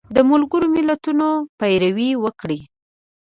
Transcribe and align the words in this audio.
د 0.15 0.17
ملګرو 0.31 0.67
ملتونو 0.75 1.27
پیروي 1.59 2.11
وکړي 2.23 2.59